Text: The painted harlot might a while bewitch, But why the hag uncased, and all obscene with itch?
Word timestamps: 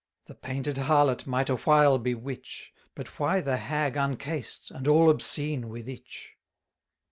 The 0.25 0.33
painted 0.33 0.77
harlot 0.79 1.27
might 1.27 1.47
a 1.47 1.57
while 1.57 1.99
bewitch, 1.99 2.73
But 2.95 3.19
why 3.19 3.39
the 3.39 3.57
hag 3.57 3.93
uncased, 3.97 4.71
and 4.71 4.87
all 4.87 5.11
obscene 5.11 5.69
with 5.69 5.87
itch? 5.87 6.37